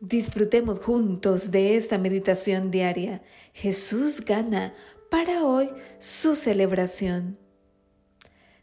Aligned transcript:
Disfrutemos 0.00 0.78
juntos 0.78 1.50
de 1.50 1.76
esta 1.76 1.98
meditación 1.98 2.70
diaria. 2.70 3.20
Jesús 3.52 4.22
gana 4.24 4.72
para 5.10 5.44
hoy 5.44 5.68
su 5.98 6.36
celebración. 6.36 7.36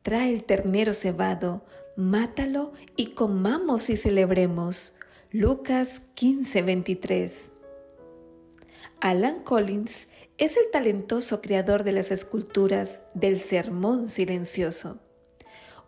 Trae 0.00 0.32
el 0.32 0.44
ternero 0.44 0.94
cebado, 0.94 1.66
mátalo 1.96 2.72
y 2.96 3.08
comamos 3.08 3.90
y 3.90 3.98
celebremos. 3.98 4.94
Lucas 5.30 6.00
15:23. 6.14 7.50
Alan 9.00 9.42
Collins 9.42 10.08
es 10.38 10.56
el 10.56 10.70
talentoso 10.70 11.42
creador 11.42 11.84
de 11.84 11.92
las 11.92 12.10
esculturas 12.10 13.02
del 13.12 13.38
Sermón 13.38 14.08
Silencioso. 14.08 14.98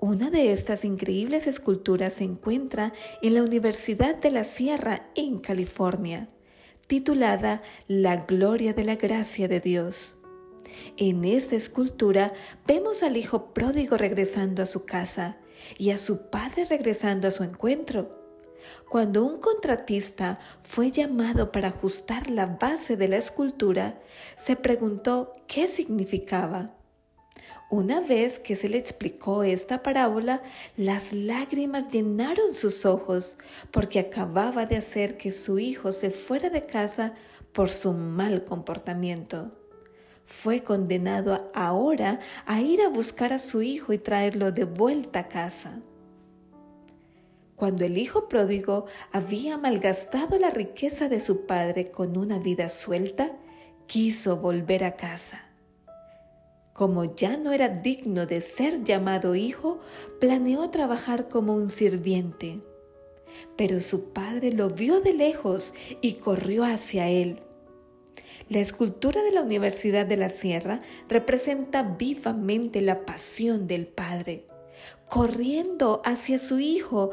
Una 0.00 0.30
de 0.30 0.52
estas 0.52 0.84
increíbles 0.84 1.48
esculturas 1.48 2.12
se 2.12 2.24
encuentra 2.24 2.92
en 3.20 3.34
la 3.34 3.42
Universidad 3.42 4.14
de 4.14 4.30
la 4.30 4.44
Sierra 4.44 5.08
en 5.16 5.40
California, 5.40 6.28
titulada 6.86 7.62
La 7.88 8.18
Gloria 8.18 8.72
de 8.74 8.84
la 8.84 8.94
Gracia 8.94 9.48
de 9.48 9.58
Dios. 9.58 10.14
En 10.96 11.24
esta 11.24 11.56
escultura 11.56 12.32
vemos 12.64 13.02
al 13.02 13.16
hijo 13.16 13.52
pródigo 13.52 13.96
regresando 13.96 14.62
a 14.62 14.66
su 14.66 14.84
casa 14.84 15.38
y 15.78 15.90
a 15.90 15.98
su 15.98 16.30
padre 16.30 16.64
regresando 16.66 17.26
a 17.26 17.32
su 17.32 17.42
encuentro. 17.42 18.16
Cuando 18.88 19.24
un 19.24 19.40
contratista 19.40 20.38
fue 20.62 20.92
llamado 20.92 21.50
para 21.50 21.68
ajustar 21.68 22.30
la 22.30 22.46
base 22.46 22.96
de 22.96 23.08
la 23.08 23.16
escultura, 23.16 24.00
se 24.36 24.54
preguntó 24.54 25.32
qué 25.48 25.66
significaba. 25.66 26.77
Una 27.70 28.00
vez 28.00 28.38
que 28.38 28.56
se 28.56 28.70
le 28.70 28.78
explicó 28.78 29.42
esta 29.42 29.82
parábola, 29.82 30.42
las 30.78 31.12
lágrimas 31.12 31.90
llenaron 31.90 32.54
sus 32.54 32.86
ojos 32.86 33.36
porque 33.70 33.98
acababa 33.98 34.64
de 34.64 34.76
hacer 34.76 35.18
que 35.18 35.32
su 35.32 35.58
hijo 35.58 35.92
se 35.92 36.10
fuera 36.10 36.48
de 36.48 36.64
casa 36.64 37.12
por 37.52 37.68
su 37.68 37.92
mal 37.92 38.46
comportamiento. 38.46 39.50
Fue 40.24 40.62
condenado 40.62 41.50
ahora 41.54 42.20
a 42.46 42.62
ir 42.62 42.80
a 42.80 42.88
buscar 42.88 43.34
a 43.34 43.38
su 43.38 43.60
hijo 43.60 43.92
y 43.92 43.98
traerlo 43.98 44.50
de 44.50 44.64
vuelta 44.64 45.20
a 45.20 45.28
casa. 45.28 45.80
Cuando 47.54 47.84
el 47.84 47.98
hijo 47.98 48.28
pródigo 48.28 48.86
había 49.12 49.58
malgastado 49.58 50.38
la 50.38 50.48
riqueza 50.48 51.10
de 51.10 51.20
su 51.20 51.44
padre 51.44 51.90
con 51.90 52.16
una 52.16 52.38
vida 52.38 52.70
suelta, 52.70 53.32
quiso 53.86 54.38
volver 54.38 54.84
a 54.84 54.96
casa. 54.96 55.47
Como 56.78 57.16
ya 57.16 57.36
no 57.36 57.52
era 57.52 57.68
digno 57.68 58.24
de 58.24 58.40
ser 58.40 58.84
llamado 58.84 59.34
hijo, 59.34 59.80
planeó 60.20 60.70
trabajar 60.70 61.28
como 61.28 61.54
un 61.54 61.70
sirviente. 61.70 62.60
Pero 63.56 63.80
su 63.80 64.10
padre 64.10 64.52
lo 64.52 64.70
vio 64.70 65.00
de 65.00 65.12
lejos 65.12 65.74
y 66.00 66.12
corrió 66.14 66.62
hacia 66.62 67.08
él. 67.08 67.40
La 68.48 68.60
escultura 68.60 69.24
de 69.24 69.32
la 69.32 69.42
Universidad 69.42 70.06
de 70.06 70.18
la 70.18 70.28
Sierra 70.28 70.78
representa 71.08 71.82
vivamente 71.82 72.80
la 72.80 73.04
pasión 73.04 73.66
del 73.66 73.88
padre, 73.88 74.46
corriendo 75.08 76.00
hacia 76.04 76.38
su 76.38 76.60
hijo, 76.60 77.10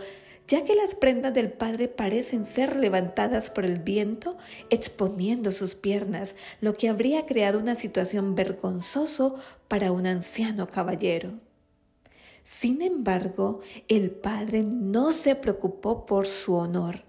ya 0.48 0.64
que 0.64 0.76
las 0.76 0.94
prendas 0.94 1.34
del 1.34 1.52
padre 1.52 1.88
parecen 1.88 2.46
ser 2.46 2.76
levantadas 2.76 3.50
por 3.50 3.66
el 3.66 3.80
viento, 3.80 4.38
exponiendo 4.70 5.52
sus 5.52 5.76
piernas, 5.76 6.36
lo 6.62 6.74
que 6.74 6.88
habría 6.88 7.26
creado 7.26 7.60
una 7.60 7.76
situación 7.76 8.36
vergonzoso 8.36 9.36
para 9.68 9.92
un 9.92 10.06
anciano 10.06 10.68
caballero. 10.68 11.32
Sin 12.44 12.84
embargo, 12.84 13.62
el 13.88 14.12
padre 14.12 14.64
no 14.64 15.12
se 15.12 15.36
preocupó 15.36 16.06
por 16.06 16.28
su 16.28 16.54
honor. 16.54 17.04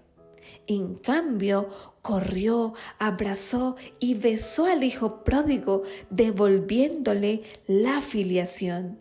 En 0.65 0.95
cambio, 0.95 1.69
corrió, 2.01 2.73
abrazó 2.97 3.75
y 3.99 4.15
besó 4.15 4.65
al 4.65 4.83
hijo 4.83 5.23
pródigo, 5.23 5.83
devolviéndole 6.09 7.43
la 7.67 8.01
filiación. 8.01 8.97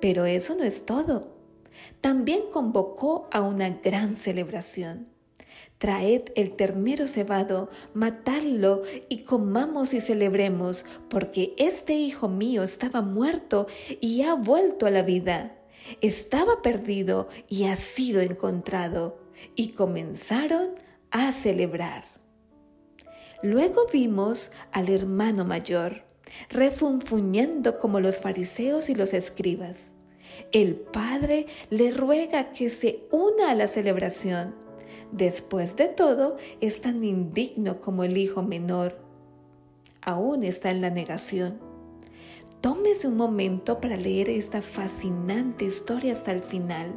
Pero 0.00 0.24
eso 0.24 0.56
no 0.56 0.64
es 0.64 0.84
todo 0.84 1.35
también 2.00 2.42
convocó 2.52 3.28
a 3.32 3.40
una 3.40 3.70
gran 3.70 4.14
celebración. 4.14 5.08
Traed 5.78 6.22
el 6.36 6.56
ternero 6.56 7.06
cebado, 7.06 7.68
matadlo 7.92 8.82
y 9.08 9.24
comamos 9.24 9.92
y 9.92 10.00
celebremos, 10.00 10.86
porque 11.10 11.54
este 11.58 11.94
hijo 11.94 12.28
mío 12.28 12.62
estaba 12.62 13.02
muerto 13.02 13.66
y 14.00 14.22
ha 14.22 14.34
vuelto 14.34 14.86
a 14.86 14.90
la 14.90 15.02
vida. 15.02 15.58
Estaba 16.00 16.62
perdido 16.62 17.28
y 17.48 17.64
ha 17.64 17.76
sido 17.76 18.20
encontrado. 18.20 19.18
Y 19.54 19.72
comenzaron 19.72 20.70
a 21.10 21.30
celebrar. 21.30 22.04
Luego 23.42 23.86
vimos 23.92 24.50
al 24.72 24.88
hermano 24.88 25.44
mayor, 25.44 26.04
refunfuñando 26.48 27.78
como 27.78 28.00
los 28.00 28.18
fariseos 28.18 28.88
y 28.88 28.94
los 28.94 29.12
escribas. 29.12 29.92
El 30.52 30.74
padre 30.74 31.46
le 31.70 31.90
ruega 31.90 32.52
que 32.52 32.70
se 32.70 33.04
una 33.10 33.50
a 33.50 33.54
la 33.54 33.66
celebración. 33.66 34.54
Después 35.12 35.76
de 35.76 35.88
todo, 35.88 36.36
es 36.60 36.80
tan 36.80 37.04
indigno 37.04 37.80
como 37.80 38.04
el 38.04 38.16
hijo 38.16 38.42
menor. 38.42 38.98
Aún 40.02 40.42
está 40.42 40.70
en 40.70 40.80
la 40.80 40.90
negación. 40.90 41.58
Tómese 42.60 43.08
un 43.08 43.16
momento 43.16 43.80
para 43.80 43.96
leer 43.96 44.28
esta 44.28 44.62
fascinante 44.62 45.64
historia 45.64 46.12
hasta 46.12 46.32
el 46.32 46.42
final. 46.42 46.94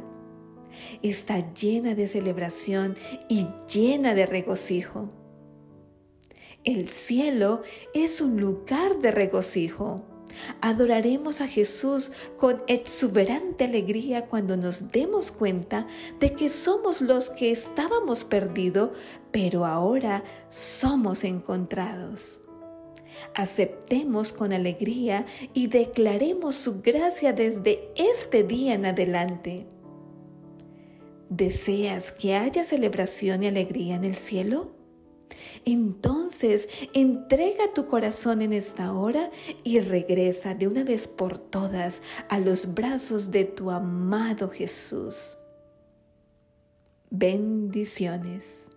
Está 1.02 1.52
llena 1.52 1.94
de 1.94 2.08
celebración 2.08 2.94
y 3.28 3.46
llena 3.72 4.14
de 4.14 4.26
regocijo. 4.26 5.10
El 6.64 6.88
cielo 6.88 7.62
es 7.94 8.20
un 8.20 8.40
lugar 8.40 8.98
de 8.98 9.10
regocijo. 9.10 10.04
Adoraremos 10.60 11.40
a 11.40 11.48
Jesús 11.48 12.12
con 12.36 12.62
exuberante 12.66 13.64
alegría 13.64 14.26
cuando 14.26 14.56
nos 14.56 14.90
demos 14.90 15.30
cuenta 15.30 15.86
de 16.18 16.34
que 16.34 16.48
somos 16.48 17.00
los 17.00 17.30
que 17.30 17.50
estábamos 17.50 18.24
perdidos, 18.24 18.90
pero 19.30 19.66
ahora 19.66 20.24
somos 20.48 21.24
encontrados. 21.24 22.40
Aceptemos 23.34 24.32
con 24.32 24.52
alegría 24.52 25.26
y 25.52 25.66
declaremos 25.66 26.54
su 26.54 26.80
gracia 26.80 27.32
desde 27.32 27.90
este 27.96 28.44
día 28.44 28.74
en 28.74 28.86
adelante. 28.86 29.66
¿Deseas 31.28 32.12
que 32.12 32.34
haya 32.34 32.64
celebración 32.64 33.42
y 33.42 33.46
alegría 33.46 33.96
en 33.96 34.04
el 34.04 34.14
cielo? 34.14 34.79
Entonces, 35.64 36.68
entrega 36.94 37.72
tu 37.74 37.86
corazón 37.86 38.42
en 38.42 38.52
esta 38.52 38.92
hora 38.92 39.30
y 39.64 39.80
regresa 39.80 40.54
de 40.54 40.68
una 40.68 40.84
vez 40.84 41.08
por 41.08 41.38
todas 41.38 42.02
a 42.28 42.38
los 42.38 42.74
brazos 42.74 43.30
de 43.30 43.44
tu 43.44 43.70
amado 43.70 44.48
Jesús. 44.50 45.36
Bendiciones. 47.10 48.69